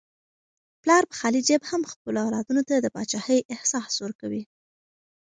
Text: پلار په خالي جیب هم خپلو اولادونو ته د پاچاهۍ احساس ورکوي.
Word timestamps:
پلار 0.81 1.03
په 1.09 1.15
خالي 1.19 1.41
جیب 1.47 1.61
هم 1.69 1.81
خپلو 1.91 2.17
اولادونو 2.25 2.61
ته 2.69 2.75
د 2.77 2.87
پاچاهۍ 2.95 3.39
احساس 3.53 3.93
ورکوي. 4.05 4.43